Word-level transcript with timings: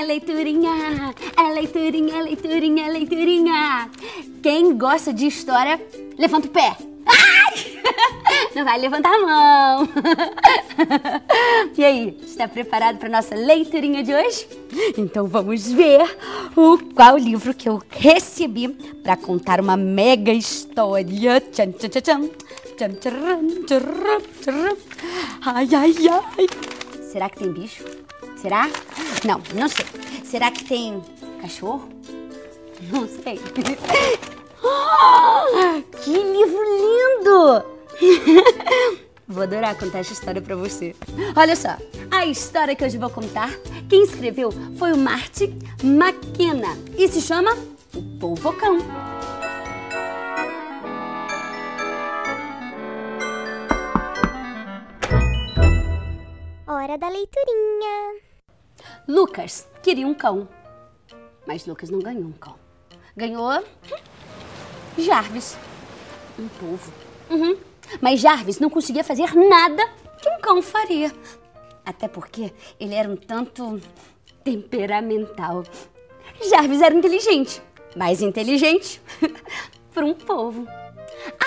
é 0.00 0.04
leiturinha, 0.04 1.14
é 1.36 1.52
leiturinha, 1.52 2.16
é 2.16 2.22
leiturinha, 2.22 2.86
é 2.86 2.90
leiturinha. 2.90 3.90
Quem 4.42 4.76
gosta 4.76 5.12
de 5.12 5.26
história, 5.26 5.80
levanta 6.18 6.46
o 6.46 6.50
pé. 6.50 6.76
Ai! 7.06 7.80
Não 8.54 8.64
vai 8.64 8.78
levantar 8.78 9.12
a 9.12 9.20
mão. 9.20 9.88
E 11.76 11.84
aí, 11.84 12.18
está 12.22 12.48
preparado 12.48 12.98
para 12.98 13.08
nossa 13.08 13.34
leiturinha 13.34 14.02
de 14.02 14.14
hoje? 14.14 14.46
Então 14.96 15.26
vamos 15.26 15.70
ver 15.70 16.00
o 16.56 16.78
qual 16.94 17.16
livro 17.16 17.54
que 17.54 17.68
eu 17.68 17.82
recebi 17.90 18.68
para 19.02 19.16
contar 19.16 19.60
uma 19.60 19.76
mega 19.76 20.32
história. 20.32 21.40
Tchan, 21.40 21.72
tchan, 21.72 21.88
tchan, 21.88 22.30
tchan. 22.76 22.90
Ai, 25.44 25.68
ai, 25.74 25.94
ai. 26.08 26.46
Será 27.12 27.28
que 27.28 27.38
tem 27.38 27.52
bicho? 27.52 27.84
Será? 28.40 28.68
Não, 29.24 29.40
não 29.54 29.68
sei. 29.68 29.84
Será 30.24 30.50
que 30.50 30.64
tem 30.64 31.02
cachorro? 31.40 31.88
Não 32.90 33.06
sei. 33.06 33.38
Que 36.02 36.10
livro 36.10 36.62
lindo! 36.76 37.64
Vou 39.28 39.42
adorar 39.42 39.76
contar 39.76 39.98
essa 40.00 40.12
história 40.12 40.40
pra 40.40 40.56
você. 40.56 40.96
Olha 41.36 41.54
só, 41.54 41.76
a 42.10 42.26
história 42.26 42.74
que 42.74 42.84
hoje 42.84 42.98
vou 42.98 43.10
contar, 43.10 43.50
quem 43.88 44.02
escreveu 44.02 44.50
foi 44.78 44.92
o 44.92 44.96
Marty 44.96 45.54
McKenna 45.84 46.76
e 46.96 47.06
se 47.06 47.20
chama 47.20 47.56
O 47.94 48.02
Polvocão. 48.18 48.78
Hora 56.66 56.96
da 56.98 57.08
leiturinha. 57.08 58.29
Lucas 59.10 59.66
queria 59.82 60.06
um 60.06 60.14
cão, 60.14 60.48
mas 61.44 61.66
Lucas 61.66 61.90
não 61.90 61.98
ganhou 61.98 62.26
um 62.26 62.32
cão. 62.32 62.54
Ganhou 63.16 63.50
Jarvis, 64.96 65.58
um 66.38 66.46
polvo. 66.46 66.92
Uhum. 67.28 67.56
Mas 68.00 68.20
Jarvis 68.20 68.60
não 68.60 68.70
conseguia 68.70 69.02
fazer 69.02 69.34
nada 69.34 69.84
que 70.22 70.30
um 70.30 70.40
cão 70.40 70.62
faria. 70.62 71.12
Até 71.84 72.06
porque 72.06 72.52
ele 72.78 72.94
era 72.94 73.10
um 73.10 73.16
tanto 73.16 73.80
temperamental. 74.44 75.64
Jarvis 76.48 76.80
era 76.80 76.94
inteligente, 76.94 77.60
mais 77.96 78.22
inteligente 78.22 79.02
para 79.92 80.06
um 80.06 80.14
povo. 80.14 80.68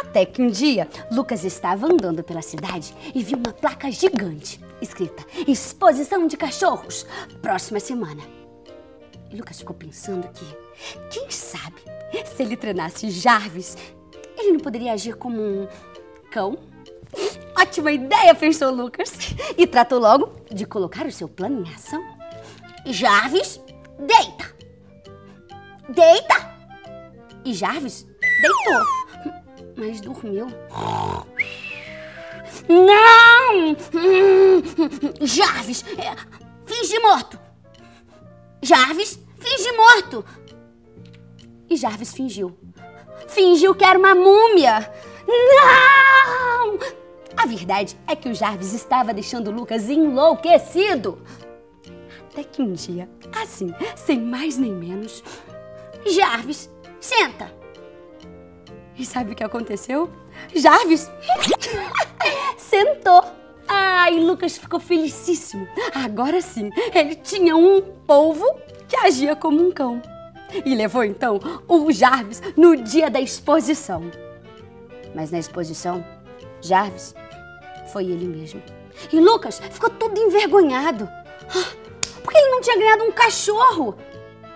Até 0.00 0.24
que 0.24 0.40
um 0.40 0.46
dia, 0.46 0.88
Lucas 1.10 1.42
estava 1.42 1.86
andando 1.86 2.22
pela 2.22 2.40
cidade 2.40 2.94
e 3.12 3.20
viu 3.20 3.36
uma 3.36 3.52
placa 3.52 3.90
gigante 3.90 4.60
escrita 4.80 5.24
Exposição 5.46 6.26
de 6.26 6.36
Cachorros, 6.36 7.06
próxima 7.42 7.80
semana. 7.80 8.22
E 9.30 9.36
Lucas 9.36 9.58
ficou 9.58 9.76
pensando 9.76 10.28
que, 10.28 10.44
quem 11.10 11.30
sabe, 11.30 11.82
se 12.24 12.42
ele 12.42 12.56
treinasse 12.56 13.10
Jarvis, 13.10 13.76
ele 14.36 14.52
não 14.52 14.60
poderia 14.60 14.92
agir 14.92 15.16
como 15.16 15.40
um 15.40 15.68
cão? 16.30 16.58
Ótima 17.58 17.90
ideia, 17.92 18.34
pensou 18.34 18.72
Lucas. 18.72 19.12
E 19.56 19.66
tratou 19.66 19.98
logo 19.98 20.32
de 20.50 20.64
colocar 20.64 21.06
o 21.06 21.12
seu 21.12 21.28
plano 21.28 21.66
em 21.66 21.74
ação. 21.74 22.02
Jarvis, 22.86 23.60
deita! 23.98 24.56
Deita! 25.88 26.56
E 27.44 27.52
Jarvis 27.52 28.06
deitou, 28.20 29.34
mas 29.76 30.00
dormiu. 30.00 30.46
Não! 32.68 33.76
Jarvis, 35.22 35.84
é, 35.96 36.14
finge 36.66 36.98
morto! 37.00 37.38
Jarvis, 38.62 39.18
finge 39.38 39.72
morto! 39.72 40.24
E 41.70 41.76
Jarvis 41.76 42.12
fingiu. 42.12 42.58
Fingiu 43.26 43.74
que 43.74 43.84
era 43.84 43.98
uma 43.98 44.14
múmia! 44.14 44.92
Não! 45.26 46.78
A 47.36 47.46
verdade 47.46 47.96
é 48.06 48.16
que 48.16 48.28
o 48.28 48.34
Jarvis 48.34 48.72
estava 48.72 49.14
deixando 49.14 49.50
Lucas 49.50 49.88
enlouquecido. 49.88 51.22
Até 52.30 52.44
que 52.44 52.60
um 52.60 52.72
dia, 52.72 53.08
assim, 53.40 53.72
sem 53.96 54.20
mais 54.20 54.58
nem 54.58 54.72
menos, 54.72 55.22
Jarvis, 56.06 56.70
senta! 57.00 57.52
E 58.96 59.06
sabe 59.06 59.32
o 59.32 59.34
que 59.36 59.44
aconteceu? 59.44 60.10
Jarvis 60.54 61.10
sentou. 62.56 63.22
Ai, 63.66 64.18
Lucas 64.18 64.56
ficou 64.56 64.80
felicíssimo. 64.80 65.68
Agora 65.94 66.40
sim, 66.40 66.70
ele 66.94 67.14
tinha 67.14 67.56
um 67.56 67.82
polvo 68.06 68.46
que 68.88 68.96
agia 68.96 69.36
como 69.36 69.60
um 69.60 69.70
cão. 69.70 70.00
E 70.64 70.74
levou 70.74 71.04
então 71.04 71.38
o 71.68 71.92
Jarvis 71.92 72.42
no 72.56 72.76
dia 72.76 73.10
da 73.10 73.20
exposição. 73.20 74.10
Mas 75.14 75.30
na 75.30 75.38
exposição, 75.38 76.04
Jarvis 76.60 77.14
foi 77.92 78.04
ele 78.06 78.26
mesmo. 78.26 78.62
E 79.12 79.20
Lucas 79.20 79.60
ficou 79.70 79.90
todo 79.90 80.18
envergonhado. 80.18 81.08
Ah, 81.54 81.72
porque 82.22 82.38
ele 82.38 82.50
não 82.50 82.60
tinha 82.60 82.78
ganhado 82.78 83.04
um 83.04 83.12
cachorro. 83.12 83.96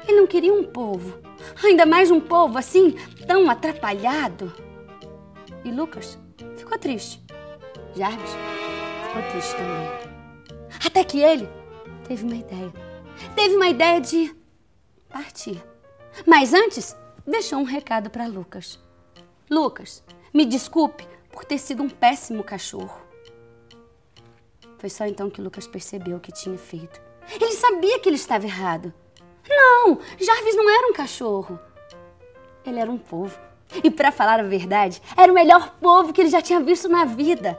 Ele 0.08 0.20
não 0.20 0.26
queria 0.26 0.52
um 0.52 0.64
polvo. 0.64 1.18
Ainda 1.62 1.86
mais 1.86 2.10
um 2.10 2.20
polvo 2.20 2.58
assim, 2.58 2.92
tão 3.26 3.48
atrapalhado. 3.50 4.52
E 5.64 5.70
Lucas 5.70 6.18
ficou 6.56 6.78
triste. 6.78 7.22
Jarvis 7.94 8.30
ficou 9.06 9.22
triste 9.30 9.56
também. 9.56 10.12
Até 10.84 11.04
que 11.04 11.20
ele 11.20 11.48
teve 12.06 12.24
uma 12.24 12.36
ideia. 12.36 12.72
Teve 13.34 13.54
uma 13.56 13.68
ideia 13.68 14.00
de 14.00 14.34
partir. 15.08 15.62
Mas 16.26 16.52
antes, 16.54 16.96
deixou 17.26 17.58
um 17.58 17.64
recado 17.64 18.10
para 18.10 18.26
Lucas. 18.26 18.80
Lucas, 19.50 20.02
me 20.32 20.44
desculpe 20.44 21.06
por 21.30 21.44
ter 21.44 21.58
sido 21.58 21.82
um 21.82 21.88
péssimo 21.88 22.42
cachorro. 22.42 23.00
Foi 24.78 24.88
só 24.88 25.06
então 25.06 25.30
que 25.30 25.40
Lucas 25.40 25.66
percebeu 25.66 26.16
o 26.16 26.20
que 26.20 26.32
tinha 26.32 26.58
feito. 26.58 27.00
Ele 27.40 27.52
sabia 27.52 28.00
que 28.00 28.08
ele 28.08 28.16
estava 28.16 28.46
errado. 28.46 28.92
Não, 29.48 29.98
Jarvis 30.18 30.56
não 30.56 30.68
era 30.68 30.88
um 30.88 30.92
cachorro. 30.92 31.58
Ele 32.64 32.80
era 32.80 32.90
um 32.90 32.98
povo. 32.98 33.38
E 33.82 33.90
para 33.90 34.12
falar 34.12 34.40
a 34.40 34.44
verdade, 34.44 35.00
era 35.16 35.30
o 35.30 35.34
melhor 35.34 35.76
povo 35.80 36.12
que 36.12 36.20
ele 36.20 36.30
já 36.30 36.42
tinha 36.42 36.60
visto 36.60 36.88
na 36.88 37.04
vida. 37.04 37.58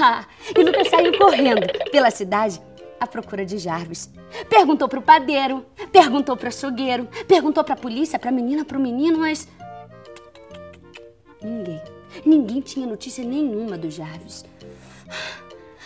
Ah, 0.00 0.24
e 0.56 0.62
Lucas 0.62 0.88
saiu 0.88 1.16
correndo 1.18 1.66
pela 1.90 2.10
cidade 2.10 2.60
à 3.00 3.06
procura 3.06 3.44
de 3.44 3.58
Jarvis. 3.58 4.10
Perguntou 4.48 4.88
pro 4.88 5.02
padeiro, 5.02 5.64
perguntou 5.90 6.36
pro 6.36 6.48
açougueiro, 6.48 7.08
perguntou 7.26 7.64
pra 7.64 7.74
polícia, 7.74 8.18
pra 8.18 8.30
menina, 8.30 8.64
pro 8.64 8.78
menino, 8.78 9.18
mas. 9.18 9.48
Ninguém. 11.42 11.80
Ninguém 12.24 12.60
tinha 12.60 12.86
notícia 12.86 13.24
nenhuma 13.24 13.78
do 13.78 13.90
Jarvis. 13.90 14.44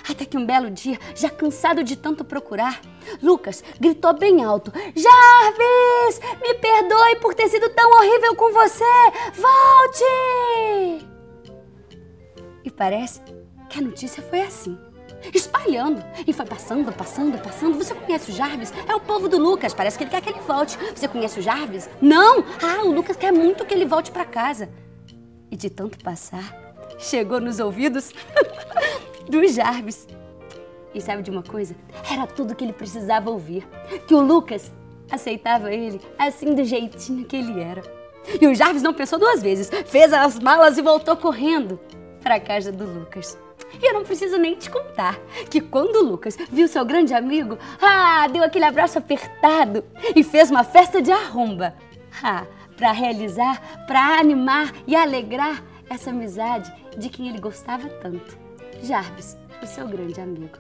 Até 0.09 0.27
que 0.27 0.37
um 0.37 0.45
belo 0.45 0.71
dia, 0.71 0.99
já 1.15 1.31
cansado 1.31 1.83
de 1.83 1.97
tanto 1.97 2.25
procurar, 2.25 2.81
Lucas 3.23 3.65
gritou 3.81 4.13
bem 4.13 4.45
alto: 4.45 4.71
Jarvis, 4.95 5.05
me 6.41 6.55
perdoe 6.55 7.17
por 7.17 7.35
ter 7.35 7.49
sido 7.49 7.69
tão 7.71 7.91
horrível 7.91 8.35
com 8.37 8.53
você! 8.53 8.85
Volte! 9.35 11.07
E 12.65 12.71
parece 12.71 13.21
que 13.69 13.79
a 13.79 13.83
notícia 13.83 14.23
foi 14.23 14.43
assim 14.43 14.79
espalhando. 15.33 16.05
E 16.27 16.33
foi 16.33 16.45
passando, 16.45 16.93
passando, 16.93 17.39
passando. 17.39 17.77
Você 17.77 17.95
conhece 17.95 18.31
o 18.31 18.35
Jarvis? 18.35 18.73
É 18.89 18.95
o 18.95 19.01
povo 19.01 19.29
do 19.29 19.39
Lucas. 19.39 19.73
Parece 19.73 19.97
que 19.97 20.05
ele 20.05 20.11
quer 20.11 20.21
que 20.21 20.31
ele 20.31 20.41
volte. 20.41 20.77
Você 20.95 21.09
conhece 21.09 21.39
o 21.39 21.43
Jarvis? 21.43 21.89
Não! 22.01 22.45
Ah, 22.63 22.85
o 22.85 22.93
Lucas 22.93 23.17
quer 23.17 23.33
muito 23.33 23.65
que 23.65 23.73
ele 23.73 23.87
volte 23.87 24.11
para 24.11 24.25
casa. 24.25 24.69
E 25.51 25.57
de 25.57 25.71
tanto 25.71 26.03
passar, 26.03 26.55
chegou 26.99 27.41
nos 27.41 27.61
ouvidos 27.61 28.13
do 29.29 29.47
Jarvis. 29.47 30.07
E 30.95 31.01
sabe 31.01 31.23
de 31.23 31.31
uma 31.31 31.43
coisa? 31.43 31.75
Era 32.11 32.27
tudo 32.27 32.55
que 32.55 32.65
ele 32.65 32.73
precisava 32.73 33.31
ouvir. 33.31 33.67
Que 34.07 34.15
o 34.15 34.21
Lucas 34.21 34.73
aceitava 35.11 35.73
ele 35.73 36.01
assim 36.19 36.55
do 36.55 36.65
jeitinho 36.65 37.25
que 37.25 37.37
ele 37.37 37.61
era. 37.61 37.83
E 38.41 38.47
o 38.47 38.55
Jarvis 38.55 38.83
não 38.83 38.95
pensou 38.95 39.19
duas 39.19 39.43
vezes. 39.43 39.71
Fez 39.87 40.13
as 40.13 40.39
malas 40.39 40.79
e 40.79 40.83
voltou 40.83 41.17
correndo 41.17 41.79
para 42.23 42.37
a 42.37 42.41
casa 42.41 42.73
do 42.73 42.85
Lucas. 42.85 43.39
E 43.81 43.87
eu 43.87 43.95
não 43.95 44.05
preciso 44.05 44.39
nem 44.39 44.55
te 44.55 44.71
contar 44.71 45.19
que 45.51 45.61
quando 45.61 45.97
o 45.97 46.05
Lucas 46.05 46.37
viu 46.51 46.69
seu 46.69 46.85
grande 46.85 47.13
amigo, 47.13 47.59
ah, 47.81 48.27
deu 48.29 48.43
aquele 48.43 48.65
abraço 48.65 48.99
apertado 48.99 49.85
e 50.15 50.23
fez 50.23 50.51
uma 50.51 50.65
festa 50.65 51.03
de 51.03 51.13
arromba. 51.13 51.75
Ah, 52.23 52.47
para 52.77 52.93
realizar, 52.93 53.87
para 53.87 54.19
animar 54.19 54.73
e 54.87 54.97
alegrar 54.97 55.63
essa 55.91 56.11
amizade 56.11 56.73
de 56.97 57.09
quem 57.09 57.29
ele 57.29 57.41
gostava 57.41 57.89
tanto. 57.89 58.39
Jarvis, 58.83 59.37
o 59.63 59.67
seu 59.67 59.87
grande 59.87 60.21
amigo. 60.21 60.59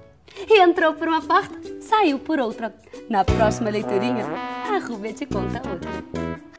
Entrou 0.49 0.95
por 0.95 1.09
uma 1.09 1.23
porta, 1.23 1.55
saiu 1.81 2.19
por 2.19 2.39
outra. 2.39 2.75
Na 3.09 3.25
próxima 3.25 3.71
leiturinha, 3.71 4.27
a 4.27 4.79
Rúbia 4.79 5.13
te 5.13 5.27
conta 5.27 5.63
outra. 5.69 6.54